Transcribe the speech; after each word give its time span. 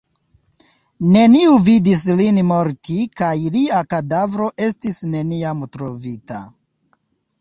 Neniu 1.15 1.51
vidis 1.67 2.01
lin 2.21 2.39
morti 2.53 2.97
kaj 3.21 3.29
lia 3.57 3.83
kadavro 3.95 4.49
estis 4.69 4.99
neniam 5.13 5.63
trovita. 5.77 6.41